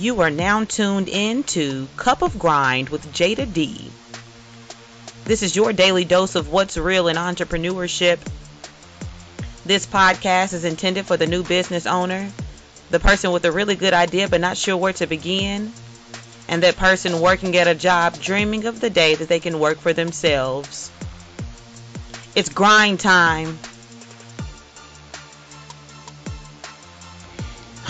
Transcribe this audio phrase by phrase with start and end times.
[0.00, 3.90] You are now tuned in to Cup of Grind with Jada D.
[5.26, 8.18] This is your daily dose of what's real in entrepreneurship.
[9.66, 12.30] This podcast is intended for the new business owner,
[12.88, 15.70] the person with a really good idea but not sure where to begin,
[16.48, 19.80] and that person working at a job dreaming of the day that they can work
[19.80, 20.90] for themselves.
[22.34, 23.58] It's grind time.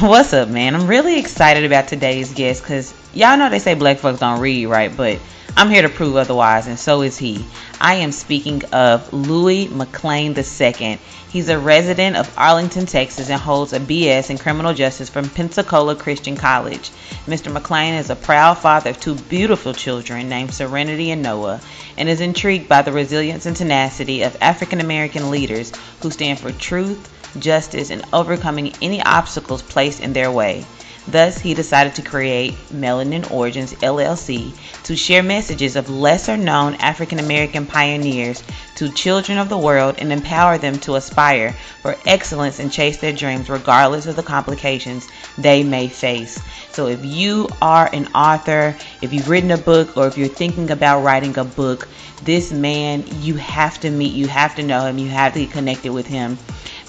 [0.00, 0.74] What's up, man?
[0.74, 4.64] I'm really excited about today's guest because y'all know they say black folks don't read,
[4.64, 4.90] right?
[4.96, 5.18] But
[5.58, 7.44] I'm here to prove otherwise, and so is he.
[7.82, 10.98] I am speaking of Louis McClain II.
[11.28, 15.94] He's a resident of Arlington, Texas, and holds a BS in criminal justice from Pensacola
[15.94, 16.90] Christian College.
[17.26, 17.54] Mr.
[17.54, 21.60] McClain is a proud father of two beautiful children named Serenity and Noah,
[21.98, 26.52] and is intrigued by the resilience and tenacity of African American leaders who stand for
[26.52, 30.64] truth justice, and overcoming any obstacles placed in their way.
[31.08, 34.52] Thus, he decided to create Melanin Origins LLC
[34.84, 38.42] to share messages of lesser known African American pioneers
[38.76, 43.14] to children of the world and empower them to aspire for excellence and chase their
[43.14, 46.40] dreams regardless of the complications they may face.
[46.70, 50.70] So, if you are an author, if you've written a book, or if you're thinking
[50.70, 51.88] about writing a book,
[52.22, 55.50] this man, you have to meet, you have to know him, you have to get
[55.50, 56.38] connected with him.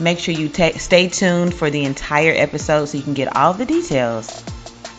[0.02, 3.53] Make sure you t- stay tuned for the entire episode so you can get all
[3.53, 4.44] the details.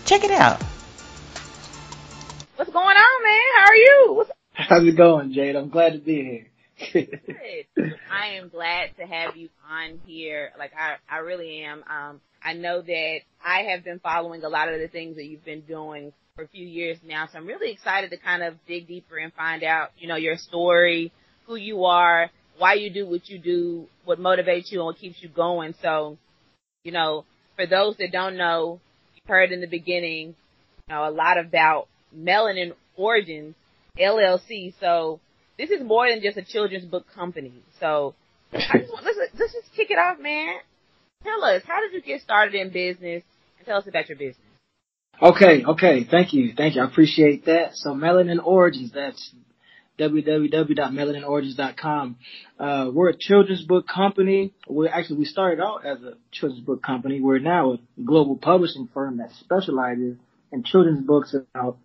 [0.04, 0.62] Check it out.
[2.54, 3.40] What's going on, man?
[3.58, 4.12] How are you?
[4.14, 5.56] What's- How's it going, Jade?
[5.56, 6.46] I'm glad to be
[6.94, 7.06] here.
[8.12, 10.52] I am glad to have you on here.
[10.56, 11.82] Like I, I really am.
[11.90, 15.44] Um, I know that I have been following a lot of the things that you've
[15.44, 17.26] been doing for a few years now.
[17.32, 20.36] So I'm really excited to kind of dig deeper and find out, you know, your
[20.36, 21.10] story,
[21.46, 25.22] who you are, why you do what you do, what motivates you and what keeps
[25.22, 25.74] you going.
[25.82, 26.18] So,
[26.84, 27.24] you know,
[27.56, 28.80] for those that don't know,
[29.14, 30.34] you heard in the beginning,
[30.88, 33.54] you know, a lot about Melanin Origins
[33.98, 34.74] LLC.
[34.80, 35.20] So
[35.58, 37.52] this is more than just a children's book company.
[37.80, 38.14] So
[38.52, 40.56] just let's, let's just kick it off, man.
[41.24, 43.22] Tell us, how did you get started in business
[43.58, 44.46] and tell us about your business?
[45.20, 46.04] Okay, okay.
[46.10, 46.52] Thank you.
[46.56, 46.82] Thank you.
[46.82, 47.74] I appreciate that.
[47.74, 49.32] So Melanin Origins, that's
[49.98, 52.16] www.melaninorigins.com.
[52.58, 54.52] Uh, we're a children's book company.
[54.66, 57.20] We're actually, we started out as a children's book company.
[57.20, 60.16] We're now a global publishing firm that specializes
[60.50, 61.76] in children's books about,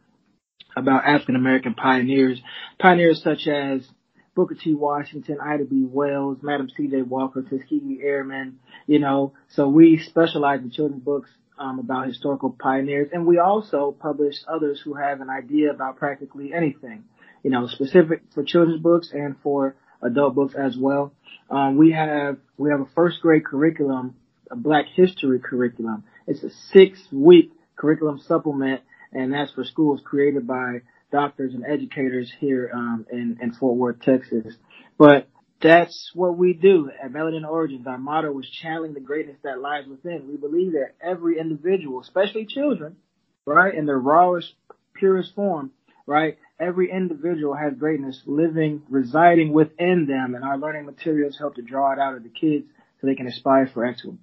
[0.75, 2.41] about African American pioneers.
[2.79, 3.87] Pioneers such as
[4.35, 4.73] Booker T.
[4.75, 5.83] Washington, Ida B.
[5.83, 7.01] Wells, Madam C.J.
[7.01, 9.33] Walker, Tuskegee Airmen, you know.
[9.49, 14.79] So we specialize in children's books um, about historical pioneers, and we also publish others
[14.83, 17.03] who have an idea about practically anything
[17.47, 21.13] you know, specific for children's books and for adult books as well.
[21.49, 24.17] Um, we have we have a first grade curriculum,
[24.51, 26.03] a Black History curriculum.
[26.27, 28.81] It's a six week curriculum supplement,
[29.13, 34.01] and that's for schools created by doctors and educators here um, in in Fort Worth,
[34.01, 34.53] Texas.
[34.97, 35.29] But
[35.61, 37.87] that's what we do at Melanin Origins.
[37.87, 40.27] Our motto is channeling the greatness that lies within.
[40.27, 42.97] We believe that every individual, especially children,
[43.45, 44.51] right, in their rawest,
[44.95, 45.71] purest form,
[46.05, 51.61] right, every individual has greatness living, residing within them, and our learning materials help to
[51.61, 52.65] draw it out of the kids
[52.99, 54.19] so they can aspire for excellence.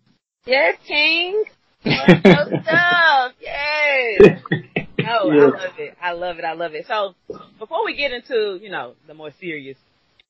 [0.47, 1.45] Yes, King.
[1.83, 3.33] stuff.
[3.41, 4.41] Yes.
[4.99, 5.43] No, oh, yeah.
[5.43, 5.97] I love it.
[6.01, 6.45] I love it.
[6.45, 6.87] I love it.
[6.87, 7.15] So,
[7.59, 9.77] before we get into, you know, the more serious,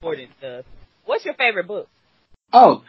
[0.01, 0.65] important stuff,
[1.05, 1.89] what's your favorite book?
[2.53, 2.83] Oh,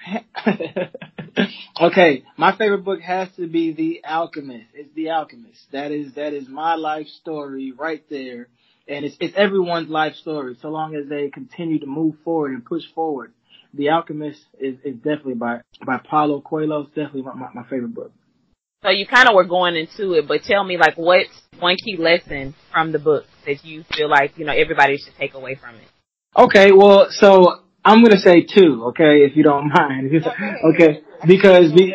[1.81, 2.23] okay.
[2.37, 4.67] My favorite book has to be The Alchemist.
[4.73, 5.59] It's The Alchemist.
[5.71, 8.47] That is that is my life story right there
[8.87, 10.55] and it's, it's everyone's life story.
[10.61, 13.33] So long as they continue to move forward and push forward,
[13.73, 16.81] The Alchemist is, is definitely by by Paulo Coelho.
[16.81, 18.11] It's definitely my, my, my favorite book.
[18.83, 21.29] So you kind of were going into it, but tell me like what's
[21.59, 25.33] one key lesson from the book that you feel like you know everybody should take
[25.33, 25.87] away from it.
[26.37, 30.11] Okay, well, so I'm gonna say two, okay, if you don't mind.
[30.65, 31.01] Okay, okay.
[31.25, 31.93] because the,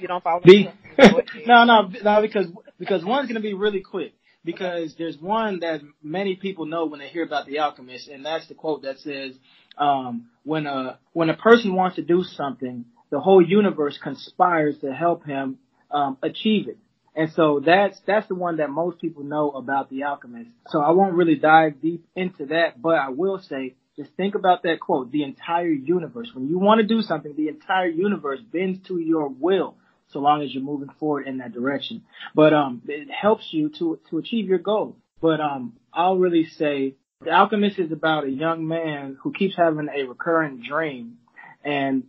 [0.00, 0.68] you don't follow the,
[1.46, 2.46] no, no, no, because
[2.78, 4.14] because one's gonna be really quick
[4.44, 8.46] because there's one that many people know when they hear about the alchemist, and that's
[8.48, 9.34] the quote that says,
[9.76, 14.92] um, "When a when a person wants to do something, the whole universe conspires to
[14.92, 15.58] help him
[15.90, 16.78] um, achieve it."
[17.14, 20.50] And so that's that's the one that most people know about the alchemist.
[20.68, 24.62] So I won't really dive deep into that, but I will say just think about
[24.62, 26.30] that quote, the entire universe.
[26.32, 29.76] When you want to do something, the entire universe bends to your will
[30.12, 32.02] so long as you're moving forward in that direction.
[32.34, 34.96] But um, it helps you to to achieve your goal.
[35.20, 39.88] But um, I'll really say the Alchemist is about a young man who keeps having
[39.94, 41.18] a recurrent dream,
[41.64, 42.04] and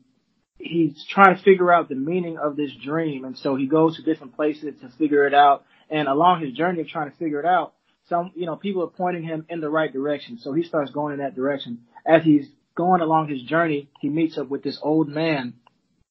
[0.58, 3.26] he's trying to figure out the meaning of this dream.
[3.26, 5.66] And so he goes to different places to figure it out.
[5.90, 7.74] And along his journey of trying to figure it out,
[8.08, 10.38] some, you know, people are pointing him in the right direction.
[10.40, 11.82] So he starts going in that direction.
[12.06, 15.54] As he's going along his journey, he meets up with this old man.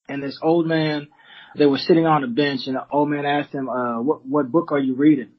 [0.09, 1.09] And this old man,
[1.57, 4.51] they were sitting on a bench and the old man asked him, uh, what, what
[4.51, 5.31] book are you reading?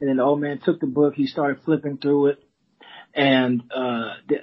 [0.00, 2.44] And then the old man took the book, he started flipping through it.
[3.14, 4.36] And, uh, the,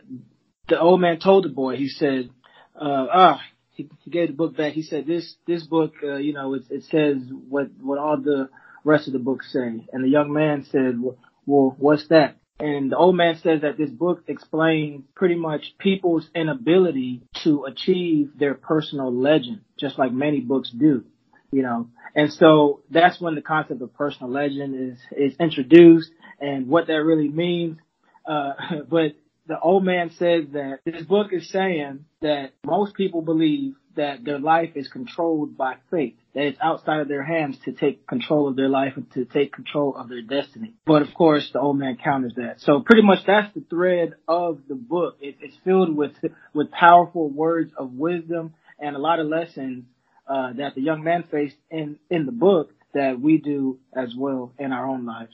[0.68, 2.30] the old man told the boy, he said,
[2.76, 4.74] uh, ah, he, he gave the book back.
[4.74, 7.18] He said, this, this book, uh, you know, it, it says
[7.50, 8.50] what, what all the
[8.84, 9.88] rest of the books say.
[9.92, 12.38] And the young man said, well, well, what's that?
[12.60, 18.32] And the old man says that this book explains pretty much people's inability to achieve
[18.38, 21.04] their personal legend, just like many books do,
[21.52, 21.90] you know.
[22.16, 27.04] And so that's when the concept of personal legend is, is introduced and what that
[27.04, 27.80] really means.
[28.26, 28.54] Uh,
[28.90, 29.16] but
[29.48, 34.40] the old man says that this book is saying that most people believe that their
[34.40, 38.56] life is controlled by fate, that it's outside of their hands to take control of
[38.56, 40.74] their life and to take control of their destiny.
[40.86, 42.60] But of course, the old man counters that.
[42.62, 45.18] So pretty much that's the thread of the book.
[45.22, 46.14] It, it's filled with,
[46.54, 49.86] with powerful words of wisdom and a lot of lessons,
[50.28, 54.54] uh, that the young man faced in, in the book that we do as well
[54.58, 55.34] in our own lives.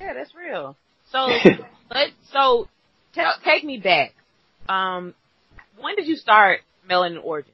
[0.00, 0.76] Yeah, that's real.
[1.10, 1.28] So,
[1.90, 2.68] let, so
[3.14, 4.14] tell, take me back.
[4.68, 5.14] Um,
[5.80, 7.51] when did you start Melanin Origins?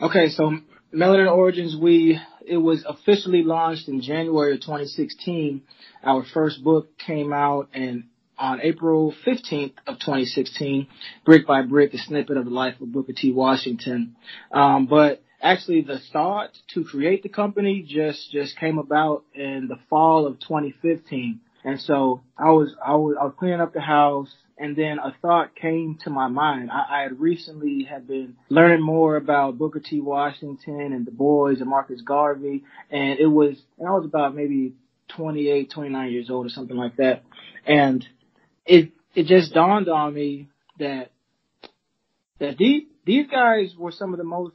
[0.00, 0.56] Okay, so
[0.94, 5.62] Melanin Origins, we it was officially launched in January of 2016.
[6.04, 8.04] Our first book came out and
[8.38, 10.86] on April 15th of 2016,
[11.24, 13.32] Brick by Brick, a snippet of the life of Booker T.
[13.32, 14.14] Washington.
[14.52, 19.80] Um, but actually the thought to create the company just, just came about in the
[19.90, 21.40] fall of 2015.
[21.64, 25.14] And so I was, I was, I was cleaning up the house and then a
[25.22, 26.70] thought came to my mind.
[26.70, 30.00] I, I had recently had been learning more about Booker T.
[30.00, 32.64] Washington and Du Bois and Marcus Garvey.
[32.90, 34.74] And it was, and I was about maybe
[35.16, 37.22] 28, 29 years old or something like that.
[37.66, 38.06] And
[38.66, 41.10] it, it just dawned on me that,
[42.40, 44.54] that these, these guys were some of the most,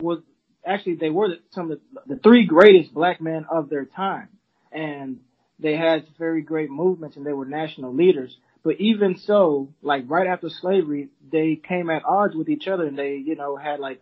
[0.00, 0.20] was
[0.66, 4.28] actually they were some of the, the three greatest black men of their time.
[4.72, 5.20] And
[5.58, 8.36] they had very great movements and they were national leaders.
[8.62, 12.98] But even so, like right after slavery, they came at odds with each other and
[12.98, 14.00] they, you know, had like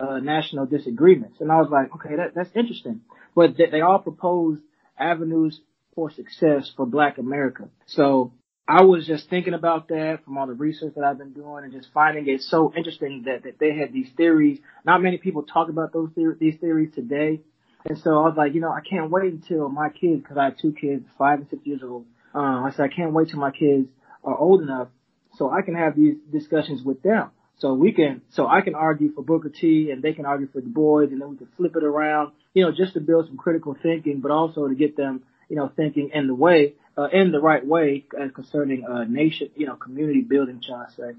[0.00, 1.36] uh, national disagreements.
[1.40, 3.02] And I was like, okay, that, that's interesting.
[3.34, 4.62] But they, they all proposed
[4.98, 5.60] avenues
[5.94, 7.68] for success for Black America.
[7.86, 8.32] So
[8.66, 11.72] I was just thinking about that from all the research that I've been doing and
[11.72, 14.60] just finding it so interesting that, that they had these theories.
[14.84, 17.40] Not many people talk about those theories, these theories today.
[17.84, 20.44] And so I was like, you know, I can't wait until my kids, cause I
[20.44, 22.04] have two kids, five and six years old.
[22.34, 23.88] Uh, I said, I can't wait till my kids
[24.22, 24.88] are old enough
[25.36, 27.30] so I can have these discussions with them.
[27.58, 30.60] So we can, so I can argue for Booker T and they can argue for
[30.60, 33.36] Du Bois and then we can flip it around, you know, just to build some
[33.36, 37.32] critical thinking, but also to get them, you know, thinking in the way, uh, in
[37.32, 41.12] the right way uh, concerning, uh, nation, you know, community building, shall I say.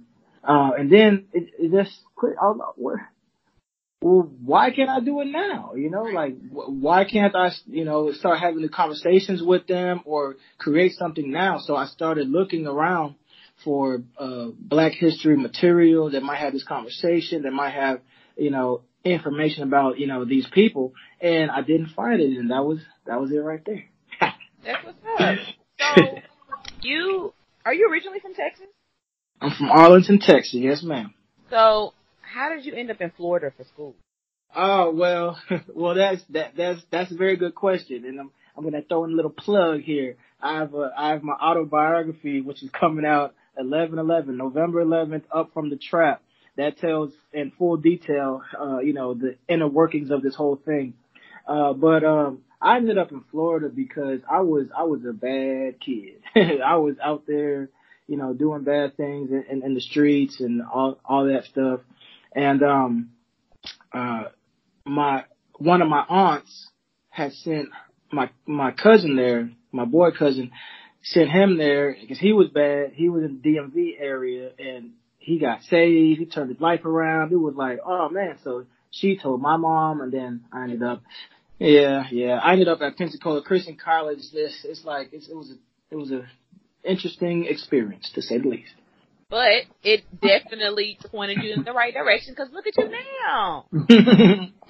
[0.44, 2.98] Uh, and then it, it just, qu I'll what,
[4.02, 5.74] well, why can't I do it now?
[5.76, 10.38] You know, like, why can't I, you know, start having the conversations with them or
[10.58, 11.60] create something now?
[11.60, 13.16] So I started looking around
[13.64, 18.02] for, uh, black history material that might have this conversation, that might have,
[18.36, 20.94] you know, information about, you know, these people.
[21.20, 22.38] And I didn't find it.
[22.38, 23.86] And that was, that was it right there.
[24.66, 25.38] That's what's up.
[25.80, 26.20] So,
[26.82, 27.34] you,
[27.66, 28.66] are you originally from Texas?
[29.40, 30.56] I'm from Arlington, Texas.
[30.56, 31.14] Yes, ma'am.
[31.52, 31.94] So,
[32.34, 33.96] how did you end up in Florida for school?
[34.56, 35.40] Oh well,
[35.76, 39.12] well that's that that's that's a very good question, and I'm I'm gonna throw in
[39.12, 40.18] a little plug here.
[40.42, 45.54] I have a, I have my autobiography which is coming out 11/11, November 11th, up
[45.54, 46.22] from the trap.
[46.58, 50.96] That tells in full detail, uh, you know, the inner workings of this whole thing.
[51.48, 55.80] Uh, but um, I ended up in Florida because I was I was a bad
[55.80, 56.22] kid.
[56.62, 57.70] I was out there,
[58.08, 61.80] you know, doing bad things in, in, in the streets and all all that stuff.
[62.34, 63.10] And um,
[63.94, 64.24] uh,
[64.86, 65.26] my
[65.58, 66.70] one of my aunts
[67.10, 67.70] had sent
[68.12, 70.52] my my cousin there, my boy cousin,
[71.04, 72.94] sent him there because he was bad.
[72.94, 76.20] He was in the DMV area and he got saved.
[76.20, 77.32] He turned his life around.
[77.32, 78.38] It was like, oh man.
[78.44, 81.02] So she told my mom, and then I ended up,
[81.60, 82.40] yeah, yeah.
[82.44, 84.20] I ended up at Pensacola Christian College.
[84.34, 85.56] This, it's like it's, it was a,
[85.92, 86.28] it was a
[86.84, 88.74] interesting experience to say the least
[89.32, 92.92] but it definitely pointed you in the right direction because look at you
[93.26, 93.66] now.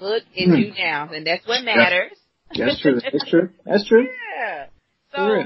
[0.00, 2.12] look at you now, and that's what matters.
[2.56, 3.00] That's true.
[3.02, 3.50] That's true.
[3.66, 4.06] That's true.
[4.38, 4.66] Yeah.
[5.14, 5.42] So,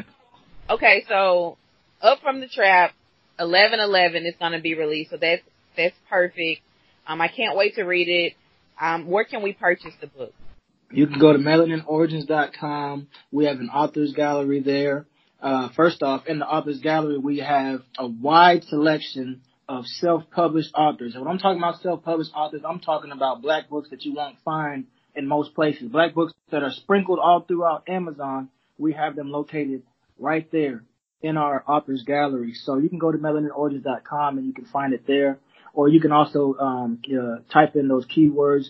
[0.75, 1.57] okay, so
[2.03, 2.93] up from the trap,
[3.41, 5.43] eleven eleven is going to be released, so that's
[5.77, 6.61] that's perfect.
[7.09, 8.35] Um, I can't wait to read it.
[8.79, 10.35] Um, where can we purchase the book?
[10.93, 13.09] You can go to melaninorigins.com.
[13.33, 15.07] We have an authors gallery there.
[15.41, 21.15] Uh, first off, in the authors gallery, we have a wide selection of self-published authors.
[21.15, 24.37] And when I'm talking about self-published authors, I'm talking about black books that you won't
[24.45, 25.91] find in most places.
[25.91, 28.49] Black books that are sprinkled all throughout Amazon.
[28.79, 29.83] We have them located
[30.19, 30.85] right there
[31.23, 32.55] in our authors gallery.
[32.55, 35.39] So you can go to melaninorigins.com and you can find it there.
[35.75, 38.67] Or you can also um, uh, type in those keywords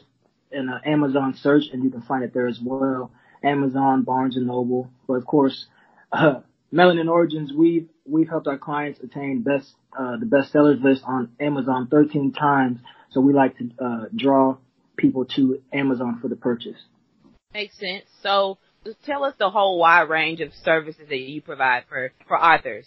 [0.51, 3.11] in an Amazon search and you can find it there as well.
[3.43, 4.91] Amazon, Barnes and Noble.
[5.07, 5.67] But of course,
[6.13, 6.41] uh,
[6.73, 11.31] Melanin Origins, we've, we've helped our clients attain best, uh, the best sellers list on
[11.41, 12.81] Amazon 13 times.
[13.11, 14.59] So we like to, uh, draw
[14.97, 16.79] people to Amazon for the purchase.
[17.55, 18.05] Makes sense.
[18.23, 18.59] So
[19.05, 22.87] tell us the whole wide range of services that you provide for, for authors.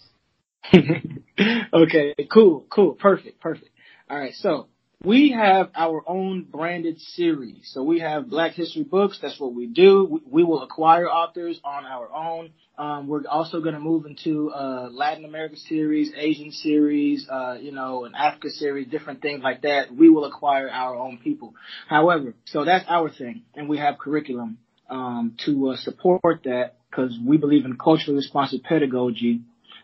[0.74, 3.70] okay, cool, cool, perfect, perfect.
[4.10, 4.68] All right, so
[5.04, 7.70] we have our own branded series.
[7.74, 9.18] So we have Black History books.
[9.22, 10.22] That's what we do.
[10.26, 12.50] We, will acquire authors on our own.
[12.78, 17.72] Um, we're also going to move into uh, Latin America series, Asian series, uh, you
[17.72, 19.94] know, an Africa series, different things like that.
[19.96, 21.54] We will acquire our own people.
[21.88, 24.58] However, so that's our thing, and we have curriculum
[24.90, 29.42] um, to uh, support that because we believe in culturally responsive pedagogy.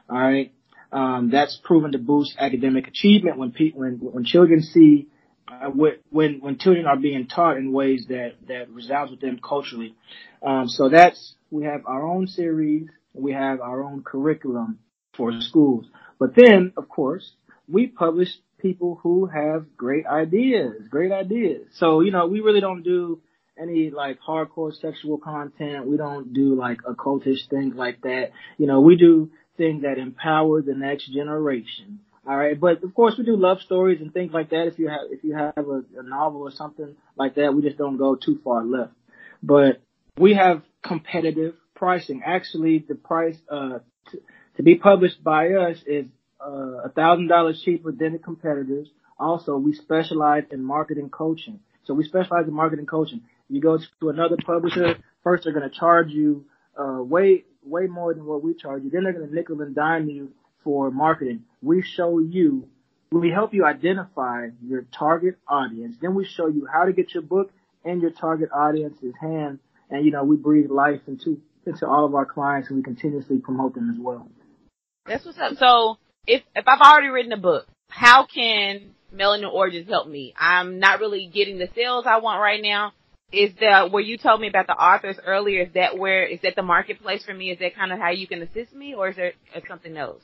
[0.10, 0.52] All right,
[0.92, 5.08] um, that's proven to boost academic achievement when pe- when when children see
[5.48, 9.96] uh, when when children are being taught in ways that that resounds with them culturally.
[10.42, 14.80] Um, so that's we have our own series, we have our own curriculum
[15.16, 15.86] for schools.
[16.20, 17.32] But then, of course,
[17.68, 21.68] we publish people who have great ideas, great ideas.
[21.74, 23.22] So you know, we really don't do
[23.58, 25.88] any like hardcore sexual content.
[25.88, 28.32] We don't do like occultish things like that.
[28.58, 32.00] You know, we do thing that empower the next generation.
[32.28, 34.68] All right, but of course we do love stories and things like that.
[34.68, 37.78] If you have if you have a, a novel or something like that, we just
[37.78, 38.94] don't go too far left.
[39.44, 39.82] But
[40.18, 42.24] we have competitive pricing.
[42.26, 43.80] Actually, the price uh,
[44.12, 44.20] t-
[44.58, 46.06] to be published by us is
[46.44, 48.88] uh, a thousand dollars cheaper than the competitors.
[49.20, 51.60] Also, we specialize in marketing coaching.
[51.84, 53.22] So we specialize in marketing coaching.
[53.50, 56.46] You go to another publisher, first they're going to charge you
[56.78, 58.90] uh, way way more than what we charge you.
[58.90, 60.32] They're going to nickel and dime you
[60.64, 61.44] for marketing.
[61.62, 62.68] We show you,
[63.12, 65.96] we help you identify your target audience.
[66.02, 67.52] Then we show you how to get your book
[67.84, 69.60] in your target audience's hands.
[69.90, 73.38] And you know, we breathe life into into all of our clients, and we continuously
[73.40, 74.28] promote them as well.
[75.06, 75.54] That's what's up.
[75.58, 80.34] So if if I've already written a book, how can Melanin Origins help me?
[80.38, 82.94] I'm not really getting the sales I want right now
[83.32, 85.64] is the where you told me about the authors earlier?
[85.64, 87.52] Is that where is that the marketplace for me?
[87.52, 89.34] Is that kind of how you can assist me, or is there
[89.68, 90.22] something else?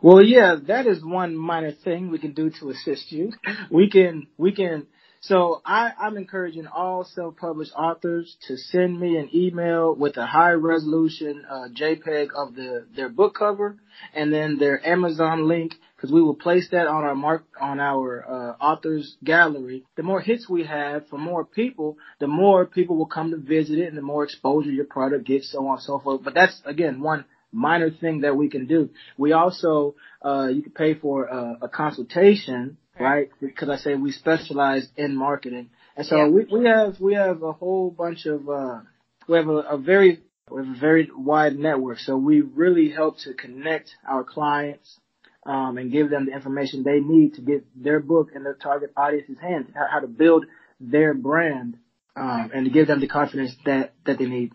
[0.00, 3.32] Well, yeah, that is one minor thing we can do to assist you.
[3.70, 4.86] We can we can
[5.22, 10.50] so I, I'm encouraging all self-published authors to send me an email with a high
[10.50, 13.76] resolution uh, JPEG of the their book cover
[14.14, 18.24] and then their Amazon link because we will place that on our mark on our
[18.28, 19.84] uh, authors gallery.
[19.94, 23.78] The more hits we have for more people, the more people will come to visit
[23.78, 26.24] it, and the more exposure your product gets, so on and so forth.
[26.24, 28.90] But that's again one minor thing that we can do.
[29.16, 33.30] We also uh, you can pay for uh, a consultation right?
[33.40, 36.28] Because I say we specialize in marketing, and so yeah.
[36.28, 38.80] we we have we have a whole bunch of uh,
[39.28, 40.20] we have a, a very
[40.50, 41.98] we have a very wide network.
[41.98, 44.98] So we really help to connect our clients
[45.44, 48.92] um, and give them the information they need to get their book in their target
[48.96, 50.46] audience's hands, how to build
[50.80, 51.76] their brand,
[52.16, 54.52] um, and to give them the confidence that that they need.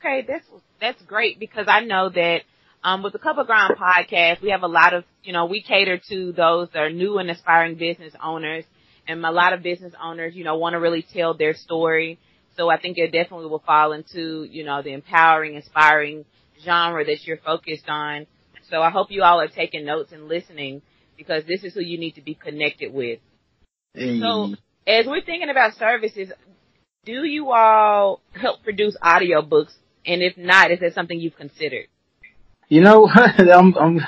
[0.00, 0.46] Okay, that's
[0.80, 2.42] that's great because I know that
[2.86, 5.60] um, with the Cup of Grind podcast, we have a lot of, you know, we
[5.60, 8.64] cater to those that are new and aspiring business owners.
[9.08, 12.20] And a lot of business owners, you know, want to really tell their story.
[12.56, 16.24] So I think it definitely will fall into, you know, the empowering, inspiring
[16.64, 18.28] genre that you're focused on.
[18.70, 20.80] So I hope you all are taking notes and listening
[21.16, 23.18] because this is who you need to be connected with.
[23.94, 24.20] Hey.
[24.20, 24.54] So
[24.86, 26.30] as we're thinking about services,
[27.04, 29.74] do you all help produce audiobooks?
[30.06, 31.88] And if not, is that something you've considered?
[32.68, 34.00] You know, I'm, I'm,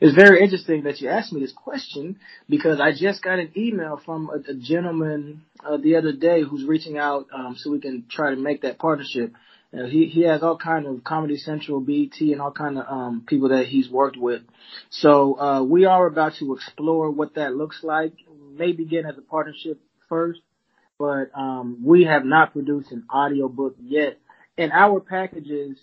[0.00, 2.18] it's very interesting that you asked me this question
[2.48, 6.64] because I just got an email from a, a gentleman uh, the other day who's
[6.64, 9.32] reaching out um, so we can try to make that partnership.
[9.72, 13.24] Uh, he he has all kind of Comedy Central, BET, and all kind of um,
[13.26, 14.42] people that he's worked with.
[14.90, 18.14] So uh, we are about to explore what that looks like.
[18.54, 20.40] Maybe begin as a partnership first,
[20.98, 24.18] but um, we have not produced an audio book yet.
[24.58, 25.78] And our packages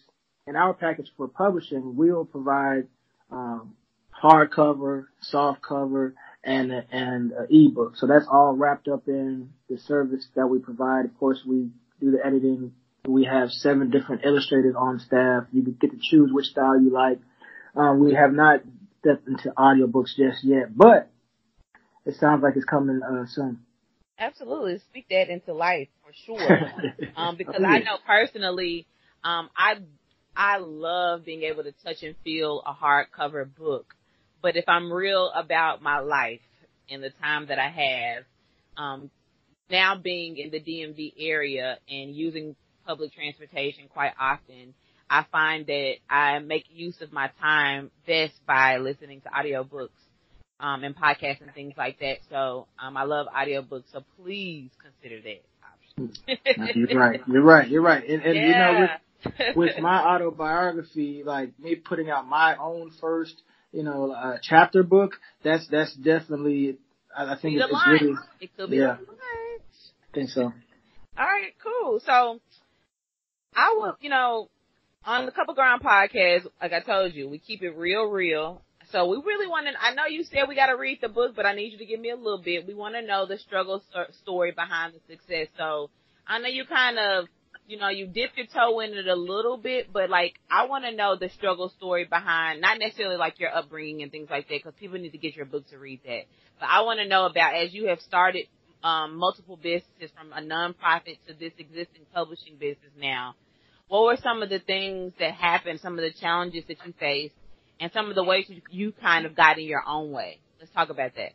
[0.48, 2.88] in our package for publishing, we'll provide
[3.32, 3.76] um,
[4.22, 7.96] hardcover, soft cover, and and uh, ebook.
[7.96, 11.06] So that's all wrapped up in the service that we provide.
[11.06, 11.70] Of course, we
[12.00, 12.74] do the editing.
[13.08, 15.44] We have seven different illustrators on staff.
[15.52, 17.20] You get to choose which style you like.
[17.76, 18.62] Um, we have not
[19.00, 21.10] stepped into audiobooks just yet, but
[22.06, 23.60] it sounds like it's coming uh, soon.
[24.18, 26.72] Absolutely, speak that into life for sure.
[27.16, 28.86] um, because I know personally,
[29.24, 29.76] um, I
[30.40, 33.94] I love being able to touch and feel a hardcover book.
[34.42, 36.40] But if I'm real about my life
[36.90, 38.24] and the time that I have,
[38.78, 39.12] um,
[39.70, 42.56] now being in the DMV area and using
[42.88, 44.74] public transportation quite often,
[45.10, 49.90] I find that I make use of my time best by listening to audiobooks
[50.62, 52.20] um, and podcasts and things like that.
[52.30, 53.92] So um, I love audiobooks.
[53.92, 55.44] So please consider that
[56.00, 56.76] option.
[56.76, 57.20] you're right.
[57.28, 57.68] You're right.
[57.68, 58.08] You're right.
[58.08, 58.46] And, and yeah.
[58.46, 58.88] you know,
[59.56, 65.14] with, my autobiography, like me putting out my own first, you know, uh, chapter book,
[65.44, 66.78] that's that's definitely.
[67.16, 68.16] I, I think it's, it's really.
[68.40, 68.98] It could be yeah.
[69.00, 70.44] I think so.
[70.44, 72.00] All right, cool.
[72.06, 72.40] So
[73.56, 74.50] I will, you know,
[75.04, 78.62] on the Cup of Grind podcast, like I told you, we keep it real, real.
[78.92, 81.36] So we really want to, I know you said we got to read the book,
[81.36, 82.68] but I need you to give me a little bit.
[82.68, 83.84] We want to know the struggle
[84.22, 85.48] story behind the success.
[85.58, 85.90] So
[86.28, 87.26] I know you kind of,
[87.70, 90.86] you know, you dip your toe in it a little bit, but like, I want
[90.86, 94.64] to know the struggle story behind, not necessarily like your upbringing and things like that,
[94.64, 96.24] because people need to get your book to read that.
[96.60, 98.48] But I want to know about as you have started,
[98.84, 103.36] um, multiple businesses from a nonprofit to this existing publishing business now.
[103.88, 107.36] What were some of the things that happened, some of the challenges that you faced,
[107.80, 110.40] and some of the ways you, you kind of got in your own way.
[110.60, 111.34] Let's talk about that.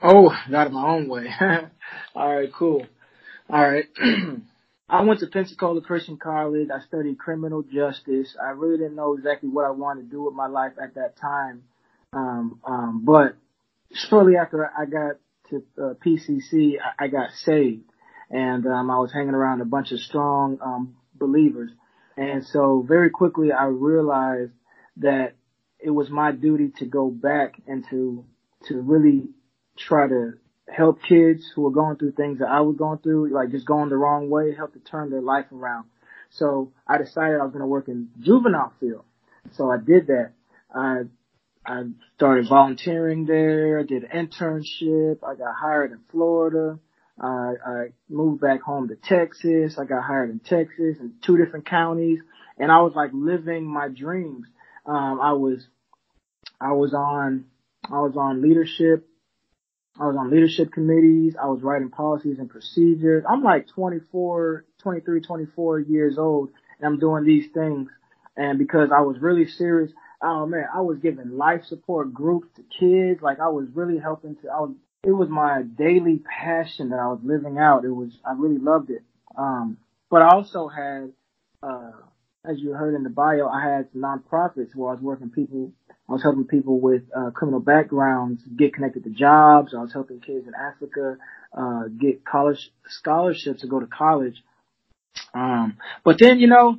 [0.00, 1.26] Oh, got in my own way.
[2.14, 2.86] All right, cool.
[3.50, 3.86] All right.
[4.92, 6.68] I went to Pensacola Christian College.
[6.68, 8.36] I studied criminal justice.
[8.40, 11.16] I really didn't know exactly what I wanted to do with my life at that
[11.16, 11.62] time.
[12.12, 13.34] Um, um, but
[13.94, 15.16] shortly after I got
[15.48, 17.84] to uh, PCC, I, I got saved,
[18.28, 21.70] and um, I was hanging around a bunch of strong um, believers.
[22.18, 24.52] And so very quickly, I realized
[24.98, 25.32] that
[25.78, 28.26] it was my duty to go back and to
[28.66, 29.30] to really
[29.78, 30.34] try to
[30.68, 33.88] help kids who were going through things that I was going through, like just going
[33.88, 35.86] the wrong way, help to turn their life around.
[36.30, 39.04] So I decided I was going to work in juvenile field.
[39.52, 40.32] So I did that.
[40.74, 41.02] I
[41.64, 41.84] I
[42.16, 43.78] started volunteering there.
[43.78, 45.18] I did an internship.
[45.22, 46.78] I got hired in Florida.
[47.20, 49.78] I, I moved back home to Texas.
[49.78, 52.18] I got hired in Texas in two different counties,
[52.58, 54.46] and I was like living my dreams.
[54.86, 55.64] Um, I was,
[56.60, 57.44] I was on,
[57.84, 59.06] I was on leadership.
[59.98, 61.36] I was on leadership committees.
[61.40, 63.24] I was writing policies and procedures.
[63.28, 67.90] I'm like 24, 23, 24 years old and I'm doing these things.
[68.36, 72.62] And because I was really serious, oh man, I was giving life support groups to
[72.62, 73.20] kids.
[73.20, 74.74] Like I was really helping to, I was,
[75.04, 77.84] it was my daily passion that I was living out.
[77.84, 79.02] It was, I really loved it.
[79.36, 79.76] Um,
[80.10, 81.12] but I also had,
[81.62, 81.92] uh,
[82.44, 85.72] as you heard in the bio, I had nonprofits where I was working people,
[86.08, 89.74] I was helping people with uh, criminal backgrounds get connected to jobs.
[89.74, 91.18] I was helping kids in Africa
[91.56, 94.42] uh, get college scholarships to go to college.
[95.34, 96.78] Um, but then, you know,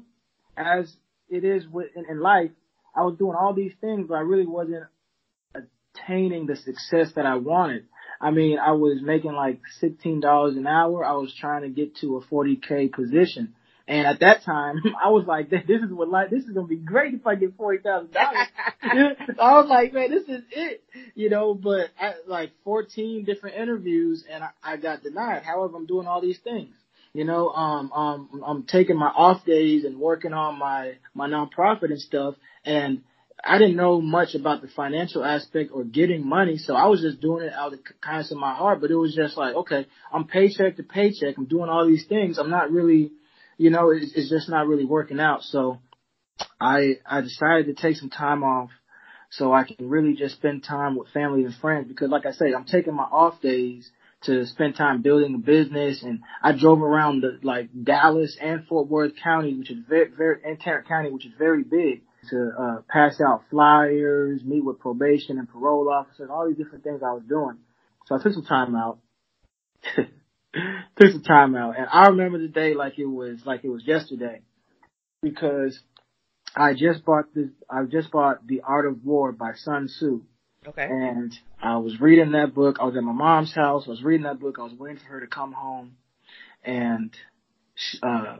[0.57, 0.93] as
[1.29, 1.63] it is
[1.95, 2.51] in, in life,
[2.95, 4.83] I was doing all these things, but I really wasn't
[5.55, 7.85] attaining the success that I wanted.
[8.19, 11.05] I mean, I was making like $16 an hour.
[11.05, 13.55] I was trying to get to a 40k position.
[13.87, 16.69] And at that time, I was like, this is what life, this is going to
[16.69, 18.09] be great if I get $40,000.
[18.15, 20.83] I was like, man, this is it,
[21.15, 25.43] you know, but at like 14 different interviews and I, I got denied.
[25.43, 26.73] However, I'm doing all these things.
[27.13, 31.91] You know, um, um, I'm taking my off days and working on my, my nonprofit
[31.91, 32.35] and stuff.
[32.65, 33.03] And
[33.43, 37.19] I didn't know much about the financial aspect or getting money, so I was just
[37.19, 38.79] doing it out of the kindness of my heart.
[38.79, 41.37] But it was just like, okay, I'm paycheck to paycheck.
[41.37, 42.39] I'm doing all these things.
[42.39, 43.11] I'm not really
[43.57, 45.43] you know, it's, it's just not really working out.
[45.43, 45.79] So
[46.59, 48.69] I, I decided to take some time off
[49.29, 52.53] so I can really just spend time with family and friends because like I say,
[52.53, 53.89] I'm taking my off days
[54.23, 58.87] to spend time building a business and I drove around the like Dallas and Fort
[58.87, 62.81] Worth County, which is very, very, and Tarrant County, which is very big to, uh,
[62.87, 67.23] pass out flyers, meet with probation and parole officers, all these different things I was
[67.27, 67.57] doing.
[68.05, 68.99] So I took some time out.
[70.99, 73.85] took some time out, and I remember the day like it was like it was
[73.85, 74.41] yesterday,
[75.21, 75.79] because
[76.55, 77.49] I just bought this.
[77.69, 80.21] I just bought The Art of War by Sun Tzu.
[80.65, 80.87] Okay.
[80.89, 82.77] And I was reading that book.
[82.79, 83.83] I was at my mom's house.
[83.85, 84.57] I was reading that book.
[84.59, 85.97] I was waiting for her to come home,
[86.63, 87.13] and
[88.01, 88.37] uh,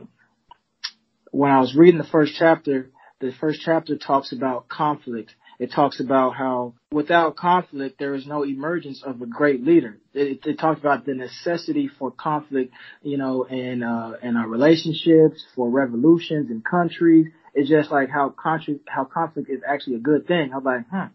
[1.30, 6.00] when I was reading the first chapter, the first chapter talks about conflict it talks
[6.00, 9.98] about how without conflict, there is no emergence of a great leader.
[10.12, 15.44] It, it talks about the necessity for conflict, you know, in, uh, in our relationships,
[15.54, 17.28] for revolutions in countries.
[17.54, 20.52] It's just like how country, how conflict is actually a good thing.
[20.54, 21.06] I'm like, hmm,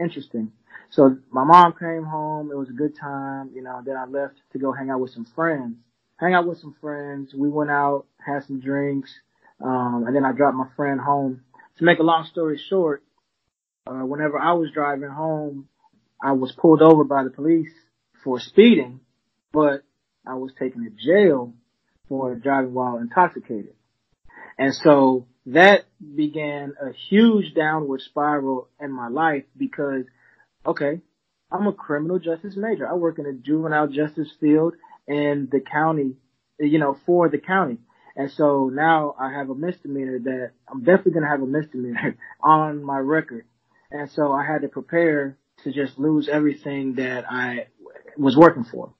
[0.00, 0.52] interesting.
[0.90, 2.50] So my mom came home.
[2.50, 5.10] It was a good time, you know, then I left to go hang out with
[5.10, 5.76] some friends.
[6.18, 7.34] Hang out with some friends.
[7.34, 9.10] We went out, had some drinks,
[9.62, 11.42] um, and then I dropped my friend home.
[11.78, 13.04] To make a long story short,
[13.88, 15.68] uh, whenever I was driving home,
[16.22, 17.70] I was pulled over by the police
[18.22, 19.00] for speeding,
[19.52, 19.82] but
[20.26, 21.54] I was taken to jail
[22.08, 23.74] for driving while intoxicated.
[24.58, 25.84] And so that
[26.16, 30.04] began a huge downward spiral in my life because,
[30.66, 31.00] okay,
[31.50, 32.86] I'm a criminal justice major.
[32.86, 34.74] I work in a juvenile justice field
[35.06, 36.16] in the county,
[36.58, 37.78] you know, for the county.
[38.16, 42.16] And so now I have a misdemeanor that I'm definitely going to have a misdemeanor
[42.42, 43.46] on my record.
[43.90, 47.68] And so I had to prepare to just lose everything that I
[48.16, 48.92] was working for.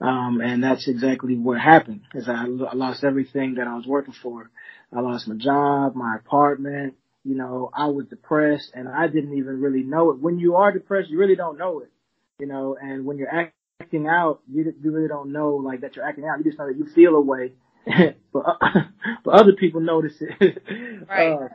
[0.00, 4.14] Um, and that's exactly what happened is I, I lost everything that I was working
[4.22, 4.50] for.
[4.92, 9.60] I lost my job, my apartment, you know, I was depressed and I didn't even
[9.60, 10.20] really know it.
[10.20, 11.90] When you are depressed, you really don't know it,
[12.38, 13.50] you know, and when you're
[13.80, 16.38] acting out, you, you really don't know like that you're acting out.
[16.38, 17.52] You just know that you feel a way,
[18.32, 18.44] but,
[19.24, 20.62] but other people notice it.
[21.08, 21.32] right.
[21.32, 21.48] Uh,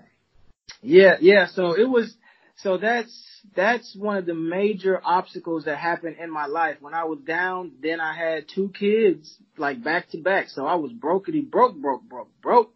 [0.82, 1.48] yeah, yeah.
[1.48, 2.16] So it was,
[2.62, 6.78] so that's that's one of the major obstacles that happened in my life.
[6.82, 10.50] When I was down, then I had two kids like back to back.
[10.50, 12.74] So I was brokety broke, broke, broke, broke.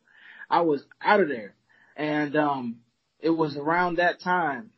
[0.49, 1.55] I was out of there.
[1.97, 2.77] And um
[3.19, 4.71] it was around that time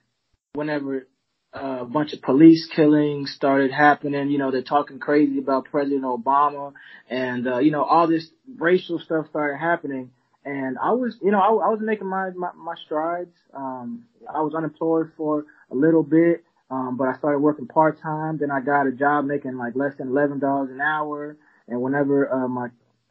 [0.53, 1.07] whenever
[1.55, 4.29] uh, a bunch of police killings started happening.
[4.29, 6.73] You know, they're talking crazy about President Obama
[7.09, 10.11] and, uh, you know, all this racial stuff started happening.
[10.45, 13.35] And I was, you know, I, I was making my, my, my strides.
[13.53, 16.43] Um, I was unemployed for a little bit.
[16.69, 18.37] Um, but I started working part time.
[18.37, 21.37] Then I got a job making like less than eleven dollars an hour.
[21.67, 22.67] And whenever uh, my,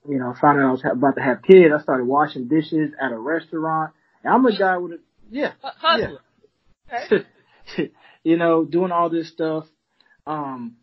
[0.08, 2.90] you know, I found out I was about to have kids, I started washing dishes
[3.00, 3.92] at a restaurant.
[4.22, 4.98] And I'm a guy with a
[5.30, 6.20] yeah, hustler.
[6.90, 6.98] Yeah.
[7.06, 7.92] Okay.
[8.24, 9.66] you know, doing all this stuff.
[10.26, 10.76] Um,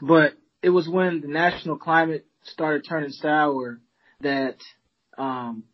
[0.00, 3.80] but it was when the national climate started turning sour
[4.20, 4.56] that
[5.16, 5.64] um,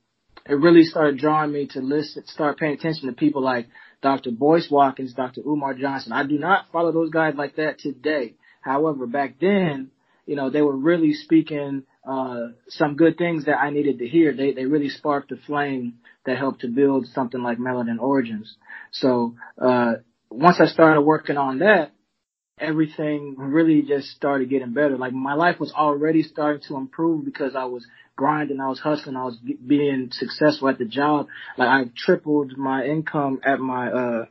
[0.48, 3.66] it really started drawing me to listen, start paying attention to people like
[4.02, 4.30] Dr.
[4.30, 5.42] Boyce Watkins, Dr.
[5.42, 6.12] Umar Johnson.
[6.12, 8.34] I do not follow those guys like that today.
[8.60, 9.90] However, back then,
[10.26, 14.34] you know, they were really speaking uh, some good things that I needed to hear.
[14.34, 18.54] They they really sparked a flame that helped to build something like Melanin Origins.
[18.92, 19.94] So uh,
[20.30, 21.92] once I started working on that,
[22.60, 24.96] everything really just started getting better.
[24.96, 27.86] Like my life was already starting to improve because I was
[28.18, 31.28] grinding, I was hustling, I was being successful at the job.
[31.56, 34.24] Like I tripled my income at my uh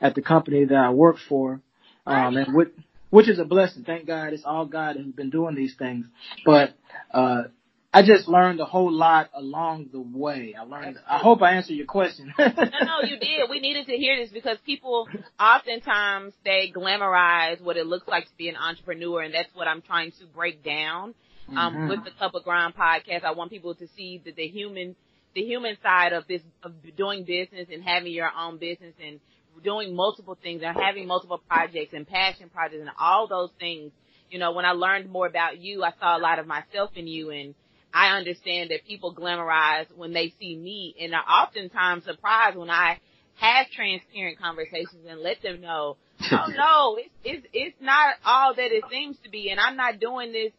[0.00, 1.60] at the company that I worked for.
[2.06, 2.68] Um and with
[3.10, 3.84] which is a blessing.
[3.84, 6.06] Thank God it's all God who's been doing these things.
[6.46, 6.70] But
[7.12, 7.44] uh
[7.92, 10.56] I just learned a whole lot along the way.
[10.58, 10.98] I learned.
[11.08, 12.34] I hope I answered your question.
[12.38, 13.48] no, no, you did.
[13.48, 15.06] We needed to hear this because people
[15.38, 19.80] oftentimes they glamorize what it looks like to be an entrepreneur, and that's what I'm
[19.80, 21.14] trying to break down.
[21.50, 21.88] Um, mm-hmm.
[21.88, 24.96] with the Cup of Grind podcast, I want people to see that the human,
[25.34, 29.20] the human side of this, of doing business and having your own business and
[29.62, 33.92] doing multiple things and having multiple projects and passion projects and all those things.
[34.30, 37.06] You know, when I learned more about you, I saw a lot of myself in
[37.06, 37.54] you and
[37.92, 42.98] I understand that people glamorize when they see me and are oftentimes surprised when I
[43.36, 45.96] have transparent conversations and let them know,
[46.32, 50.00] oh no, it's, it's, it's not all that it seems to be and I'm not
[50.00, 50.52] doing this.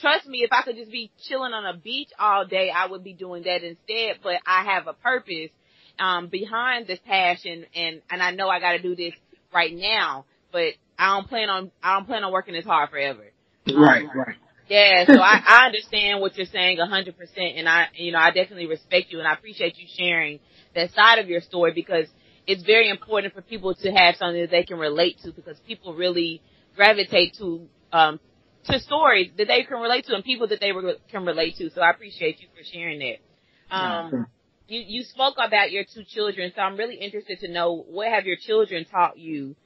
[0.00, 3.04] Trust me, if I could just be chilling on a beach all day, I would
[3.04, 5.50] be doing that instead, but I have a purpose,
[5.98, 9.12] um, behind this passion and, and I know I gotta do this
[9.52, 13.24] right now, but I don't plan on, I don't plan on working this hard forever.
[13.68, 14.36] Right, um, right.
[14.68, 18.18] Yeah, so I, I understand what you're saying a hundred percent and I, you know,
[18.18, 20.40] I definitely respect you and I appreciate you sharing
[20.74, 22.06] that side of your story because
[22.46, 25.94] it's very important for people to have something that they can relate to because people
[25.94, 26.40] really
[26.74, 28.18] gravitate to, um,
[28.64, 31.70] to stories that they can relate to and people that they re- can relate to.
[31.70, 33.74] So I appreciate you for sharing that.
[33.74, 34.26] Um,
[34.68, 38.26] you, you spoke about your two children, so I'm really interested to know what have
[38.26, 39.56] your children taught you?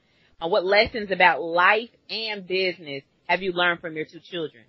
[0.41, 4.63] Uh, what lessons about life and business have you learned from your two children?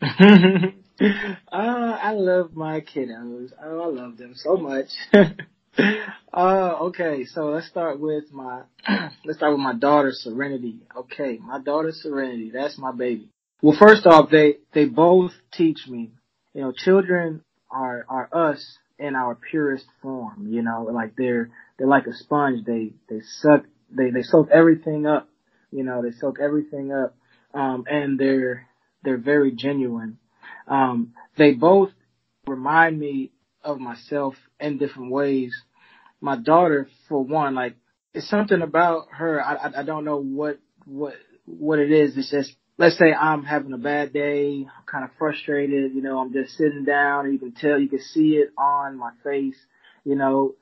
[0.02, 3.52] uh, I love my kiddos.
[3.62, 4.88] Oh, I love them so much.
[6.32, 8.62] uh, okay, so let's start with my
[9.24, 10.80] let's start with my daughter Serenity.
[10.96, 13.28] Okay, my daughter Serenity, that's my baby.
[13.62, 16.12] Well, first off, they they both teach me.
[16.54, 20.48] You know, children are are us in our purest form.
[20.50, 22.64] You know, like they're they're like a sponge.
[22.64, 25.28] They they suck they they soak everything up.
[25.70, 27.14] You know, they soak everything up,
[27.54, 28.66] um, and they're
[29.04, 30.18] they're very genuine.
[30.66, 31.90] Um, they both
[32.46, 33.30] remind me
[33.62, 35.54] of myself in different ways.
[36.20, 37.76] My daughter, for one, like
[38.14, 39.42] it's something about her.
[39.42, 41.14] I, I, I don't know what what
[41.46, 42.16] what it is.
[42.16, 45.94] It's just let's say I'm having a bad day, I'm kind of frustrated.
[45.94, 48.96] You know, I'm just sitting down, and you can tell, you can see it on
[48.96, 49.56] my face.
[50.04, 50.54] You know,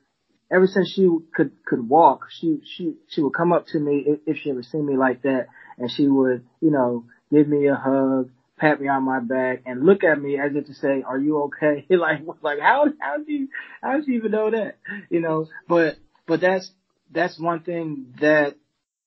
[0.51, 4.19] ever since she could could walk, she she she would come up to me if,
[4.25, 7.75] if she ever seen me like that, and she would you know give me a
[7.75, 11.17] hug, pat me on my back, and look at me as if to say, "Are
[11.17, 13.47] you okay?" like like how how do you
[13.81, 14.77] how does she even know that?
[15.09, 16.71] You know, but but that's
[17.11, 18.55] that's one thing that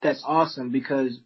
[0.03, 1.19] that's awesome because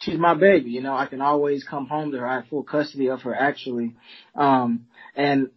[0.00, 0.70] she's my baby.
[0.70, 2.26] You know, I can always come home to her.
[2.26, 3.96] I have full custody of her actually,
[4.34, 5.50] um, and